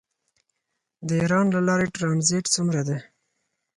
د 1.07 1.09
ایران 1.21 1.45
له 1.55 1.61
لارې 1.67 1.91
ټرانزیټ 1.95 2.45
څومره 2.55 2.81
دی؟ 2.87 2.99